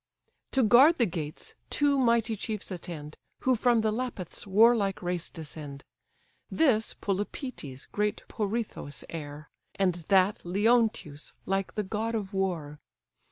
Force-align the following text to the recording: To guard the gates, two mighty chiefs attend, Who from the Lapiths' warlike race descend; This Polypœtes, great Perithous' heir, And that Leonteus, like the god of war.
To 0.53 0.63
guard 0.63 0.97
the 0.97 1.05
gates, 1.05 1.53
two 1.69 1.99
mighty 1.99 2.35
chiefs 2.35 2.71
attend, 2.71 3.19
Who 3.41 3.53
from 3.53 3.81
the 3.81 3.91
Lapiths' 3.91 4.47
warlike 4.47 4.99
race 5.03 5.29
descend; 5.29 5.83
This 6.49 6.95
Polypœtes, 6.95 7.85
great 7.91 8.23
Perithous' 8.27 9.03
heir, 9.11 9.51
And 9.75 9.93
that 10.09 10.43
Leonteus, 10.43 11.33
like 11.45 11.75
the 11.75 11.83
god 11.83 12.15
of 12.15 12.33
war. 12.33 12.79